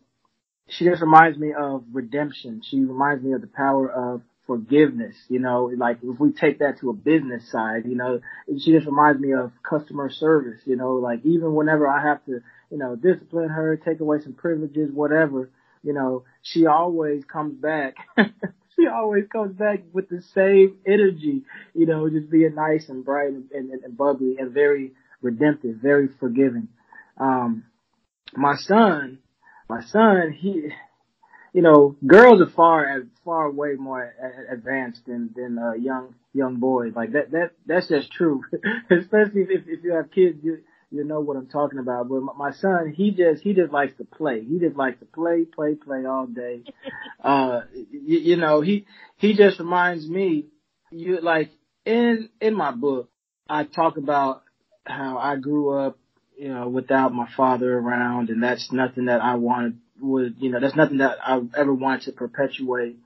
[0.70, 2.62] she just reminds me of redemption.
[2.70, 5.16] She reminds me of the power of forgiveness.
[5.30, 8.20] You know, like if we take that to a business side, you know,
[8.60, 10.62] she just reminds me of customer service.
[10.66, 14.34] You know, like even whenever I have to, you know, discipline her, take away some
[14.34, 15.50] privileges, whatever,
[15.84, 17.96] you know, she always comes back.
[18.18, 23.30] she always comes back with the same energy, you know, just being nice and bright
[23.30, 26.70] and, and, and bubbly and very redemptive, very forgiving.
[27.18, 27.66] Um,
[28.36, 29.20] my son,
[29.70, 30.70] my son, he,
[31.54, 34.14] you know, girls are far, far way more
[34.52, 36.94] advanced than than uh, young young boys.
[36.96, 38.44] Like that, that that's just true.
[38.90, 42.10] Especially if if you have kids, you you know what I'm talking about.
[42.10, 44.44] But my son, he just he just likes to play.
[44.44, 46.64] He just likes to play, play, play all day.
[47.24, 48.88] uh, you, you know, he
[49.18, 50.48] he just reminds me,
[50.92, 51.52] you like
[51.86, 53.12] in in my book,
[53.48, 54.42] I talk about
[54.86, 56.00] how I grew up
[56.36, 60.60] you know, without my father around, and that's nothing that I wanted would, you know,
[60.60, 62.98] that's nothing that I ever wanted to perpetuate.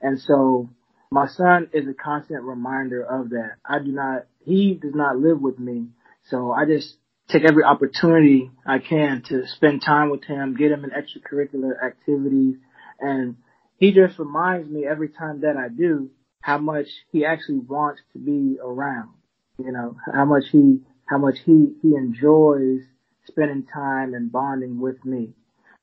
[0.00, 0.68] And so
[1.10, 3.56] my son is a constant reminder of that.
[3.64, 5.88] I do not, he does not live with me.
[6.28, 6.96] So I just
[7.28, 12.56] take every opportunity I can to spend time with him, get him in extracurricular activities.
[13.00, 13.36] And
[13.78, 16.10] he just reminds me every time that I do
[16.40, 19.10] how much he actually wants to be around.
[19.58, 22.80] You know, how much he how much he, he enjoys
[23.26, 25.34] spending time and bonding with me.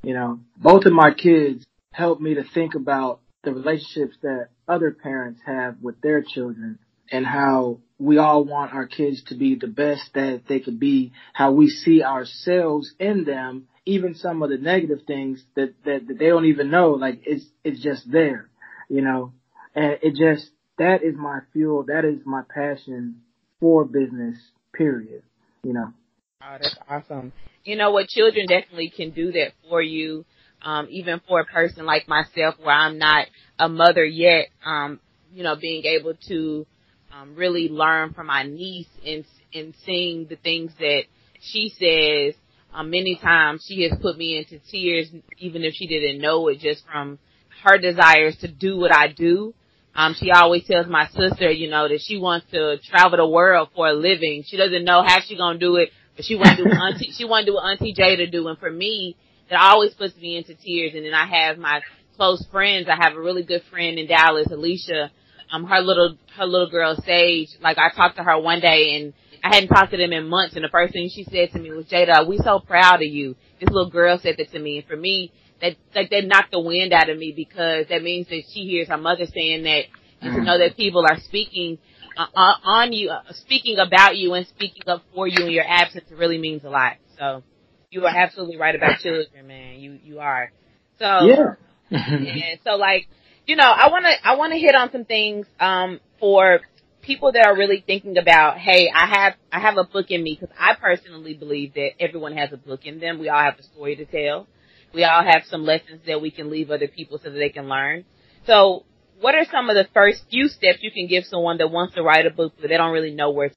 [0.01, 4.91] You know, both of my kids help me to think about the relationships that other
[4.91, 6.79] parents have with their children
[7.11, 11.11] and how we all want our kids to be the best that they could be,
[11.33, 16.19] how we see ourselves in them, even some of the negative things that, that, that
[16.19, 18.49] they don't even know, like it's, it's just there,
[18.87, 19.33] you know,
[19.75, 21.83] and it just, that is my fuel.
[21.83, 23.21] That is my passion
[23.59, 24.37] for business
[24.73, 25.23] period.
[25.63, 25.93] You know.
[26.41, 27.33] Oh, that's awesome.
[27.65, 28.07] You know what?
[28.07, 30.23] Children definitely can do that for you.
[30.61, 33.27] Um, even for a person like myself, where I'm not
[33.59, 35.01] a mother yet, um,
[35.33, 36.65] you know, being able to
[37.13, 41.03] um, really learn from my niece and and seeing the things that
[41.41, 42.39] she says.
[42.73, 46.59] Um, many times she has put me into tears, even if she didn't know it,
[46.59, 47.19] just from
[47.65, 49.53] her desires to do what I do
[49.95, 53.69] um, she always tells my sister, you know, that she wants to travel the world
[53.75, 54.43] for a living.
[54.45, 55.89] She doesn't know how she's gonna do it,
[56.21, 58.47] she want to do what Auntie, she want to do what Auntie Jada do.
[58.47, 59.15] And for me,
[59.49, 60.93] that always puts me into tears.
[60.95, 61.81] And then I have my
[62.15, 62.87] close friends.
[62.89, 65.11] I have a really good friend in Dallas, Alicia.
[65.51, 67.49] Um, her little, her little girl Sage.
[67.61, 70.55] Like I talked to her one day and I hadn't talked to them in months.
[70.55, 73.35] And the first thing she said to me was, Jada, we so proud of you.
[73.59, 74.77] This little girl said that to me.
[74.77, 78.27] And for me, that like that knocked the wind out of me because that means
[78.27, 79.85] that she hears her mother saying that
[80.21, 81.77] and to know that people are speaking
[82.17, 85.65] uh, uh, on you, uh, speaking about you and speaking up for you in your
[85.67, 86.97] absence it really means a lot.
[87.17, 87.43] So
[87.91, 89.79] you are absolutely right about children, man.
[89.79, 90.51] You you are.
[90.99, 91.55] So yeah.
[91.89, 92.55] yeah.
[92.63, 93.07] So like,
[93.45, 96.61] you know, I wanna I wanna hit on some things um for
[97.01, 100.37] people that are really thinking about, hey, I have I have a book in me
[100.39, 103.19] because I personally believe that everyone has a book in them.
[103.19, 104.47] We all have a story to tell.
[104.93, 107.67] We all have some lessons that we can leave other people so that they can
[107.69, 108.05] learn.
[108.45, 108.85] So,
[109.19, 112.03] what are some of the first few steps you can give someone that wants to
[112.03, 113.49] write a book but they don't really know where?
[113.49, 113.55] To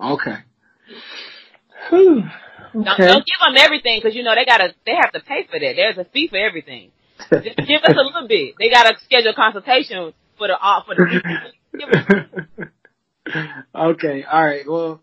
[0.00, 0.36] okay.
[1.90, 2.22] Whew.
[2.74, 2.84] Okay.
[2.84, 5.58] Don't, don't give them everything because you know they gotta they have to pay for
[5.58, 5.74] that.
[5.76, 6.90] There's a fee for everything.
[7.30, 8.54] Just give us a little bit.
[8.58, 12.70] They gotta schedule consultation for the uh, for the.
[13.74, 14.24] okay.
[14.24, 14.68] All right.
[14.68, 15.02] Well,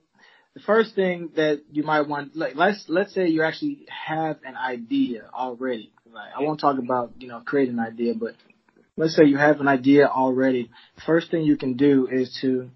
[0.53, 4.56] the first thing that you might want, like, let's let's say you actually have an
[4.56, 5.91] idea already.
[6.12, 8.36] Like, I won't talk about you know creating an idea, but
[8.97, 10.69] let's say you have an idea already.
[11.06, 12.69] First thing you can do is to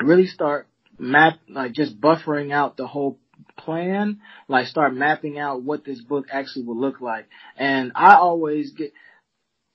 [0.00, 0.66] really start
[0.98, 3.18] map, like just buffering out the whole
[3.58, 7.28] plan, like start mapping out what this book actually will look like.
[7.56, 8.92] And I always get,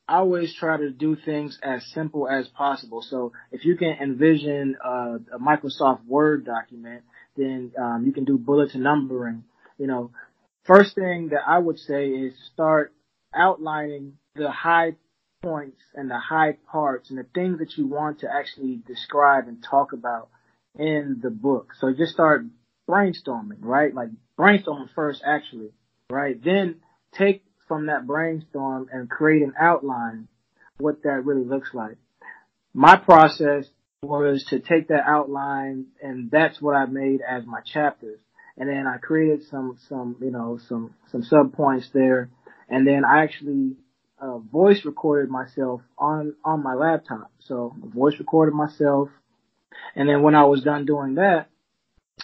[0.08, 3.02] I always try to do things as simple as possible.
[3.02, 7.04] So if you can envision a Microsoft Word document,
[7.38, 9.44] then um, you can do bullet numbering.
[9.78, 10.12] You know,
[10.66, 12.94] first thing that I would say is start
[13.34, 14.96] outlining the high
[15.42, 19.64] points and the high parts and the things that you want to actually describe and
[19.64, 20.30] talk about
[20.78, 21.74] in the book.
[21.80, 22.46] So just start
[22.90, 23.94] brainstorming, right?
[23.94, 25.72] Like brainstorming first actually,
[26.10, 26.42] right?
[26.44, 26.78] Then
[27.14, 30.28] take from that brainstorm and create an outline
[30.78, 31.98] what that really looks like.
[32.74, 33.66] My process
[34.02, 38.20] was to take that outline and that's what I made as my chapters.
[38.58, 42.30] And then I created some, some, you know, some, some sub points there.
[42.70, 43.76] And then I actually
[44.22, 47.32] uh, voice recorded myself on on my laptop.
[47.40, 49.10] So I voice recorded myself,
[49.96, 51.48] and then when I was done doing that,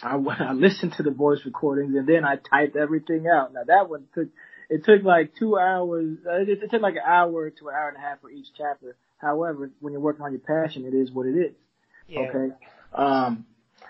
[0.02, 3.54] I, I listened to the voice recordings and then I typed everything out.
[3.54, 4.28] Now that one took
[4.70, 6.18] it took like two hours.
[6.26, 8.48] Uh, it, it took like an hour to an hour and a half for each
[8.58, 8.96] chapter.
[9.18, 11.56] However, when you're working on your passion, it is what it is.
[12.08, 12.20] Yeah.
[12.20, 12.54] Okay.
[12.94, 13.46] Um,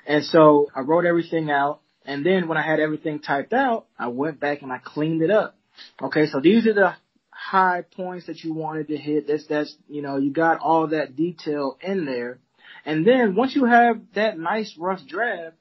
[0.05, 4.07] and so I wrote everything out, and then when I had everything typed out, I
[4.07, 5.57] went back and I cleaned it up.
[6.01, 6.93] Okay, so these are the
[7.47, 9.27] high points that you wanted to hit.
[9.27, 12.39] That's that's you know you got all that detail in there,
[12.85, 15.55] and then once you have that nice rough draft,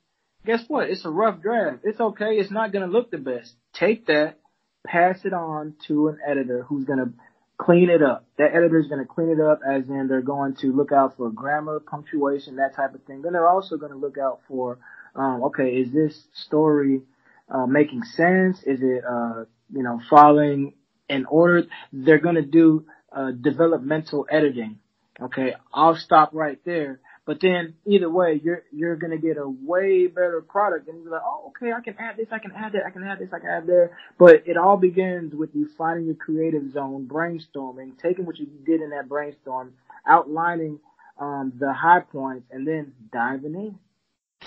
[0.44, 0.90] guess what?
[0.90, 1.80] It's a rough draft.
[1.84, 2.38] It's okay.
[2.38, 3.54] It's not gonna look the best.
[3.72, 4.38] Take that,
[4.86, 7.12] pass it on to an editor who's gonna
[7.58, 8.26] clean it up.
[8.38, 11.16] That editor is going to clean it up as in they're going to look out
[11.16, 13.22] for grammar, punctuation, that type of thing.
[13.22, 14.78] Then they're also going to look out for,
[15.14, 17.00] um, okay, is this story
[17.48, 18.58] uh, making sense?
[18.64, 20.74] Is it, uh, you know, following
[21.08, 24.78] in order, they're going to do uh, developmental editing.
[25.20, 27.00] Okay, I'll stop right there.
[27.26, 31.22] But then either way, you're you're gonna get a way better product, and you're like,
[31.26, 33.40] oh, okay, I can add this, I can add that, I can add this, I
[33.40, 33.98] can add there.
[34.16, 38.80] But it all begins with you finding your creative zone, brainstorming, taking what you did
[38.80, 39.72] in that brainstorm,
[40.06, 40.78] outlining
[41.18, 43.78] um, the high points, and then diving in.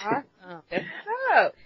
[0.01, 0.61] Awesome.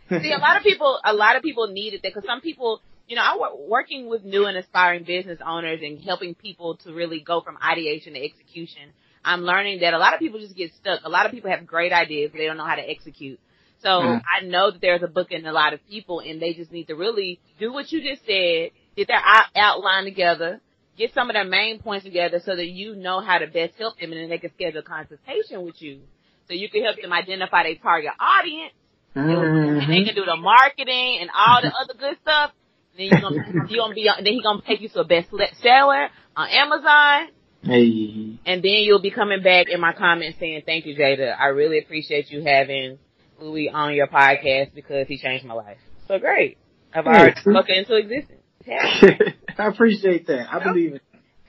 [0.10, 3.16] See, a lot of people, a lot of people need it because some people you
[3.16, 7.20] know, I work working with new and aspiring business owners and helping people to really
[7.20, 8.94] go from ideation to execution.
[9.26, 11.02] I'm learning that a lot of people just get stuck.
[11.04, 13.40] A lot of people have great ideas, but they don't know how to execute.
[13.82, 14.22] So mm.
[14.22, 16.88] I know that there's a book in a lot of people and they just need
[16.88, 19.22] to really do what you just said, get their
[19.56, 20.62] outline together,
[20.98, 24.00] get some of their main points together so that you know how to best help
[24.00, 26.02] them and then they can schedule a consultation with you.
[26.48, 28.74] So you can help them identify their target audience
[29.16, 29.80] mm-hmm.
[29.80, 32.52] and they can do the marketing and all the other good stuff
[32.98, 35.30] then you gonna you gonna be then he gonna take you to a best
[35.62, 37.30] seller on Amazon.
[37.62, 38.40] Hey.
[38.46, 41.36] And then you'll be coming back in my comments saying, "Thank you, Jada.
[41.40, 43.00] I really appreciate you having
[43.40, 45.78] Louis on your podcast because he changed my life."
[46.08, 46.58] So great.
[46.94, 48.42] I've already spoken into existence.
[49.58, 50.54] I appreciate that.
[50.54, 51.02] I believe it.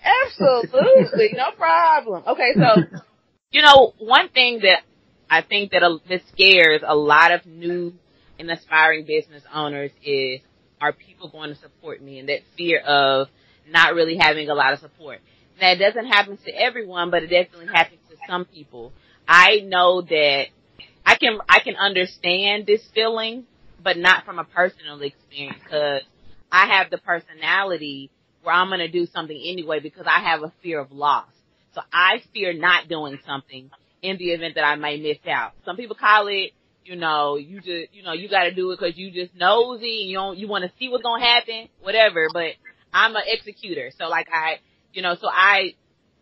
[0.04, 2.22] Absolutely, no problem.
[2.26, 2.98] Okay, so
[3.50, 4.82] you know one thing that
[5.28, 7.94] I think that that scares a lot of new
[8.38, 10.40] and aspiring business owners is
[10.84, 12.18] are people going to support me?
[12.18, 13.28] And that fear of
[13.68, 15.20] not really having a lot of support.
[15.60, 18.92] That doesn't happen to everyone, but it definitely happens to some people.
[19.26, 20.46] I know that
[21.06, 23.44] I can, I can understand this feeling,
[23.82, 26.02] but not from a personal experience because
[26.52, 28.10] I have the personality
[28.42, 31.28] where I'm going to do something anyway because I have a fear of loss.
[31.74, 33.70] So I fear not doing something
[34.02, 35.52] in the event that I may miss out.
[35.64, 36.52] Some people call it
[36.84, 40.02] you know, you just, you know, you got to do it because you just nosy
[40.02, 42.28] and you don't, you want to see what's gonna happen, whatever.
[42.32, 42.52] But
[42.92, 44.58] I'm an executor, so like I,
[44.92, 45.74] you know, so I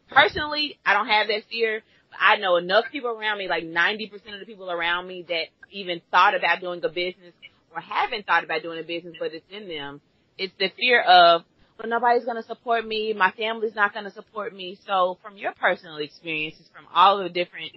[0.08, 1.82] personally, I don't have that fear.
[2.10, 5.46] But I know enough people around me, like 90% of the people around me that
[5.70, 7.32] even thought about doing a business
[7.74, 10.00] or haven't thought about doing a business, but it's in them.
[10.38, 11.42] It's the fear of,
[11.78, 13.14] well, nobody's going to support me.
[13.14, 14.78] My family's not going to support me.
[14.86, 17.72] So from your personal experiences, from all the different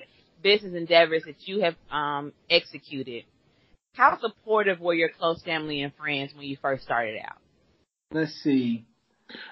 [0.45, 3.23] business endeavors that you have um, executed,
[3.93, 7.37] how supportive were your close family and friends when you first started out?
[8.11, 8.85] Let's see.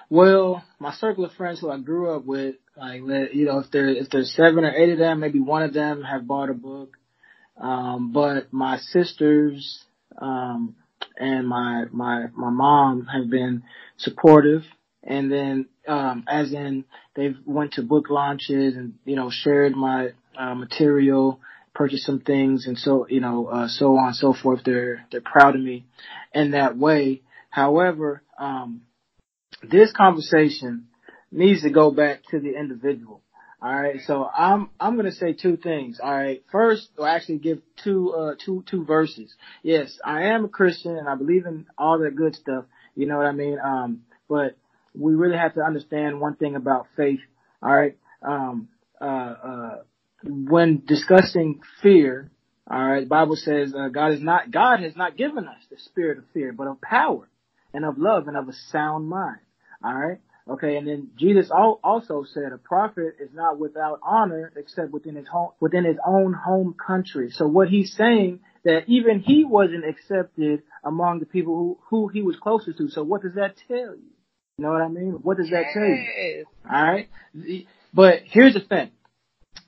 [0.08, 3.88] Well, my circle of friends who I grew up with, like you know, if there
[3.88, 6.96] if there's seven or eight of them, maybe one of them have bought a book.
[7.60, 9.84] Um, but my sisters
[10.16, 10.76] um,
[11.16, 13.64] and my my my mom have been
[13.96, 14.62] supportive,
[15.02, 16.84] and then um, as in
[17.16, 21.40] they've went to book launches and you know shared my uh, material,
[21.74, 24.60] purchase some things, and so you know, uh, so on and so forth.
[24.64, 25.84] They're they're proud of me
[26.32, 27.22] in that way.
[27.50, 28.82] However, um,
[29.62, 30.88] this conversation
[31.30, 33.20] needs to go back to the individual.
[33.62, 35.98] All right, so I'm I'm gonna say two things.
[36.02, 39.34] All right, first, I'll actually give two uh two two verses.
[39.62, 42.66] Yes, I am a Christian and I believe in all that good stuff.
[42.94, 43.58] You know what I mean?
[43.58, 44.56] Um, but
[44.94, 47.20] we really have to understand one thing about faith.
[47.62, 48.68] All right, um,
[49.00, 49.76] uh, uh,
[50.24, 52.30] when discussing fear,
[52.70, 55.78] all right, the Bible says uh, God is not God has not given us the
[55.78, 57.28] spirit of fear, but of power
[57.72, 59.40] and of love and of a sound mind.
[59.84, 60.18] All right.
[60.46, 65.26] Okay, and then Jesus also said a prophet is not without honor except within his
[65.26, 67.30] home, within his own home country.
[67.30, 72.20] So what he's saying that even he wasn't accepted among the people who, who he
[72.20, 72.90] was closest to.
[72.90, 74.10] So what does that tell you?
[74.58, 75.12] You know what I mean?
[75.22, 76.44] What does that tell you?
[76.66, 77.08] Alright?
[77.94, 78.90] But here's the thing.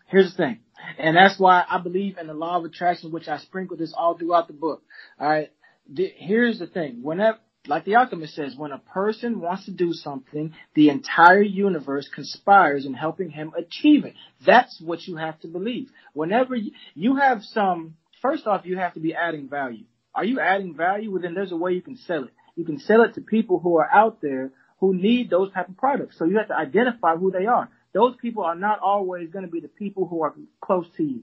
[0.07, 0.61] Here's the thing.
[0.99, 4.17] And that's why I believe in the law of attraction, which I sprinkle this all
[4.17, 4.83] throughout the book.
[5.21, 5.51] Alright?
[5.95, 7.01] Here's the thing.
[7.03, 12.09] Whenever, like the alchemist says, when a person wants to do something, the entire universe
[12.15, 14.15] conspires in helping him achieve it.
[14.45, 15.89] That's what you have to believe.
[16.13, 19.85] Whenever you, you have some, first off, you have to be adding value.
[20.15, 21.11] Are you adding value?
[21.11, 22.33] Well, then there's a way you can sell it.
[22.55, 25.77] You can sell it to people who are out there who need those type of
[25.77, 26.19] products.
[26.19, 27.69] So you have to identify who they are.
[27.97, 31.23] Those people are not always going to be the people who are close to you.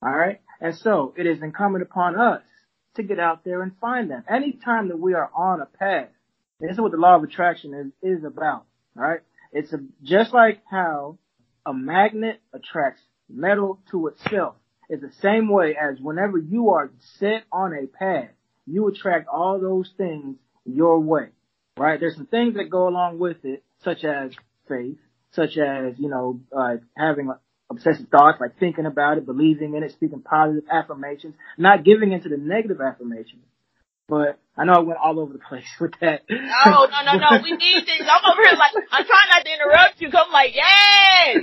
[0.00, 0.40] All right.
[0.60, 2.40] And so it is incumbent upon us
[2.94, 4.22] to get out there and find them.
[4.30, 6.06] Anytime that we are on a path,
[6.60, 8.64] this is what the law of attraction is, is about,
[8.94, 9.22] right?
[9.52, 11.18] It's a, just like how
[11.66, 14.54] a magnet attracts metal to itself.
[14.88, 18.30] It's the same way as whenever you are set on a path,
[18.68, 21.30] you attract all those things your way,
[21.76, 21.98] right?
[21.98, 24.30] There's some things that go along with it, such as
[24.68, 24.98] faith,
[25.32, 27.32] such as, you know, uh, having
[27.70, 32.28] obsessive thoughts, like thinking about it, believing in it, speaking positive affirmations, not giving into
[32.28, 33.44] the negative affirmations.
[34.08, 36.22] But I know I went all over the place with that.
[36.28, 37.42] No, no, no, no.
[37.42, 38.02] We need things.
[38.02, 40.10] I'm over here like I'm trying not to interrupt you.
[40.10, 41.36] Cause I'm like, yes.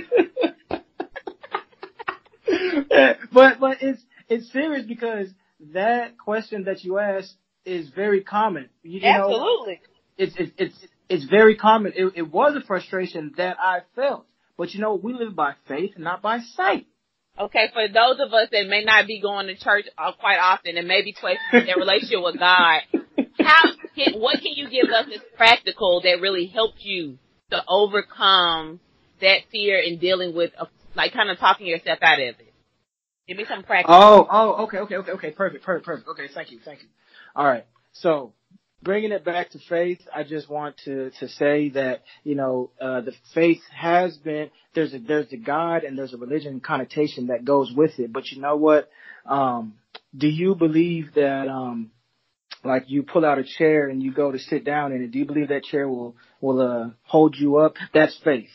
[3.32, 5.28] but but it's it's serious because
[5.72, 7.34] that question that you asked
[7.64, 8.68] is very common.
[8.82, 9.74] You, you Absolutely.
[9.74, 9.80] Know,
[10.18, 11.92] it's it's it's it's very common.
[11.94, 14.24] It, it was a frustration that I felt
[14.60, 16.86] but you know, we live by faith, not by sight.
[17.38, 20.76] Okay, for those of us that may not be going to church uh, quite often
[20.76, 22.82] and maybe questioning their relationship with God,
[23.40, 23.62] how
[23.96, 27.16] can, what can you give us as practical that really helped you
[27.50, 28.80] to overcome
[29.22, 32.52] that fear in dealing with, a, like, kind of talking yourself out of it?
[33.26, 33.94] Give me some practice.
[33.96, 36.08] Oh, oh, okay, okay, okay, okay, perfect, perfect, perfect.
[36.10, 36.88] Okay, thank you, thank you.
[37.34, 38.34] All right, so
[38.82, 43.02] bringing it back to faith, I just want to to say that you know uh,
[43.02, 47.44] the faith has been there's a there's a God and there's a religion connotation that
[47.44, 48.12] goes with it.
[48.12, 48.88] But you know what?
[49.26, 49.74] Um,
[50.16, 51.90] do you believe that um,
[52.64, 55.10] like you pull out a chair and you go to sit down in it?
[55.10, 57.74] Do you believe that chair will will uh, hold you up?
[57.92, 58.50] That's faith.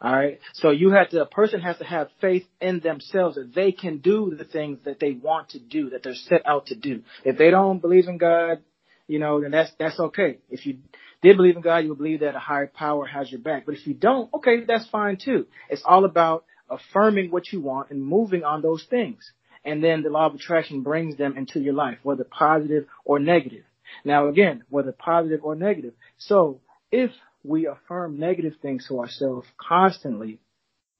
[0.00, 0.40] All right.
[0.54, 3.98] So you have to, a person has to have faith in themselves that they can
[3.98, 7.02] do the things that they want to do, that they're set out to do.
[7.24, 8.62] If they don't believe in God,
[9.06, 10.38] you know, then that's that's okay.
[10.50, 10.78] If you
[11.22, 13.66] did believe in God, you would believe that a higher power has your back.
[13.66, 15.46] But if you don't, okay, that's fine too.
[15.68, 19.32] It's all about affirming what you want and moving on those things.
[19.64, 23.64] And then the law of attraction brings them into your life, whether positive or negative.
[24.04, 25.94] Now again, whether positive or negative.
[26.18, 27.10] So if
[27.44, 30.38] we affirm negative things to ourselves constantly,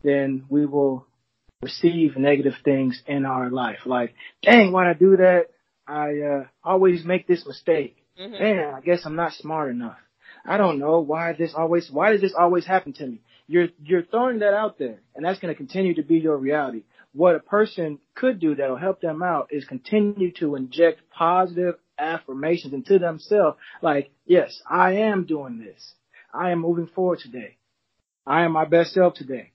[0.02, 1.06] then we will
[1.62, 3.78] receive negative things in our life.
[3.86, 5.46] Like, dang, why'd I do that?
[5.86, 7.96] I uh, always make this mistake.
[8.20, 8.32] Mm-hmm.
[8.32, 9.98] Man, I guess I'm not smart enough.
[10.44, 13.20] I don't know why this always why does this always happen to me?
[13.46, 16.82] You're you're throwing that out there and that's going to continue to be your reality.
[17.12, 22.72] What a person could do that'll help them out is continue to inject positive affirmations
[22.72, 25.94] into themselves like, yes, I am doing this.
[26.32, 27.58] I am moving forward today.
[28.26, 29.52] I am my best self today.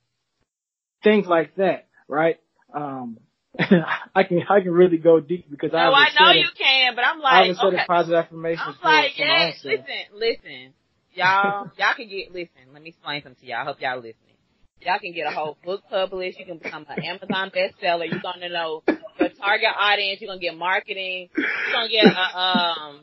[1.03, 2.39] Things like that, right?
[2.73, 3.17] Um,
[4.15, 7.03] I can I can really go deep because no, I, I know you can, but
[7.03, 7.83] I'm like, I okay.
[7.87, 8.61] positive affirmations.
[8.67, 10.73] I'm like, yeah, listen, listen,
[11.13, 12.71] y'all, y'all can get listen.
[12.71, 13.61] Let me explain something to y'all.
[13.61, 14.35] I hope y'all listening.
[14.81, 16.39] Y'all can get a whole book published.
[16.39, 18.09] You can become an Amazon bestseller.
[18.09, 18.83] You're gonna know
[19.19, 20.21] your target audience.
[20.21, 21.29] You're gonna get marketing.
[21.35, 23.01] You're gonna get a um.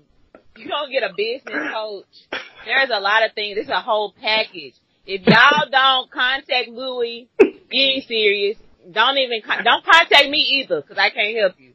[0.57, 2.41] You're gonna get a business coach.
[2.65, 3.59] There's a lot of things.
[3.59, 4.75] It's a whole package.
[5.05, 7.29] If y'all don't contact Louis,
[7.73, 8.57] ain't serious
[8.91, 11.73] don't even don't contact me either because I can't help you.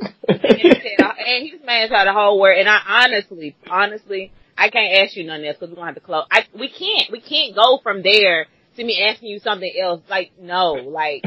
[0.28, 2.58] and, he said, and he's managed out the whole world.
[2.58, 6.00] And I honestly, honestly, I can't ask you none else because we're gonna have to
[6.00, 6.24] close.
[6.30, 8.46] I we can't we can't go from there
[8.76, 10.02] to me asking you something else.
[10.08, 11.24] Like no, like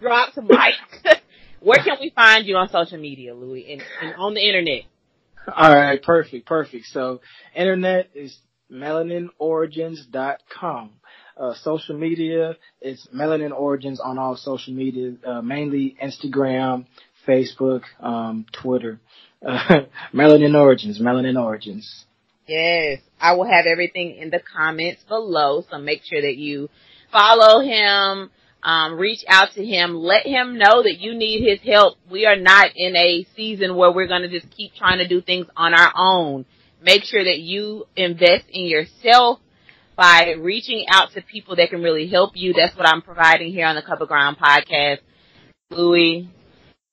[0.00, 0.74] drop some mic.
[1.60, 4.82] Where can we find you on social media, Louis, and, and on the internet?
[5.54, 6.86] All right, perfect, perfect.
[6.86, 7.20] So,
[7.54, 8.38] internet is
[8.70, 10.90] melaninorigins.com.
[11.38, 12.56] uh, social media.
[12.80, 16.86] It's Melanin Origins on all social media, uh, mainly Instagram,
[17.26, 19.00] Facebook, um, Twitter.
[19.44, 19.82] Uh,
[20.14, 22.06] Melanin Origins, Melanin Origins.
[22.46, 26.70] Yes, I will have everything in the comments below, so make sure that you
[27.12, 28.30] follow him,
[28.62, 31.98] um, reach out to him, let him know that you need his help.
[32.10, 35.20] We are not in a season where we're going to just keep trying to do
[35.20, 36.46] things on our own.
[36.82, 39.40] Make sure that you invest in yourself
[39.98, 42.52] by reaching out to people that can really help you.
[42.52, 44.98] That's what I'm providing here on the Cup of Grind podcast.
[45.70, 46.30] Louis,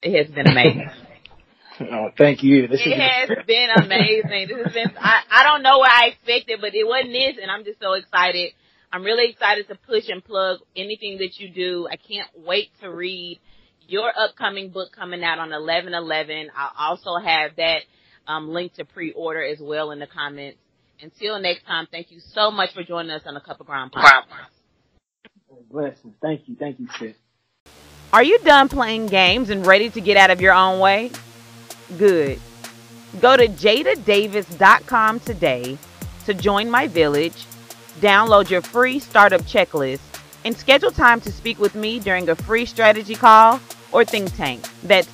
[0.01, 0.89] it has been amazing.
[1.82, 2.68] oh, thank you.
[2.68, 4.47] This it has been amazing.
[4.47, 7.51] This has been, I, I don't know what I expected, but it wasn't this, and
[7.51, 8.53] I'm just so excited.
[8.91, 11.88] I'm really excited to push and plug anything that you do.
[11.88, 13.39] I can't wait to read
[13.88, 16.47] your upcoming book coming out on 11-11.
[16.58, 17.82] I'll also have that
[18.28, 20.58] um, link to pre-order as well in the comments.
[21.02, 23.91] Until next time, thank you so much for joining us on a Cup of Grind
[23.91, 24.24] podcast.
[25.70, 26.14] Blessings.
[26.22, 26.56] Thank you.
[26.56, 27.16] Thank you, sis.
[28.14, 31.12] Are you done playing games and ready to get out of your own way?
[31.98, 32.39] Good.
[33.20, 35.78] Go to jadadavis.com today
[36.26, 37.46] to join my village,
[38.00, 40.00] download your free startup checklist,
[40.43, 43.60] and schedule time to speak with me during a free strategy call
[43.91, 44.62] or think tank.
[44.84, 45.10] That's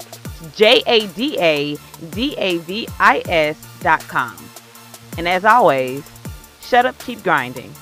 [0.56, 1.76] J A D A
[2.12, 4.51] D A V I S dot com.
[5.18, 6.04] And as always,
[6.62, 7.74] shut up, keep grinding.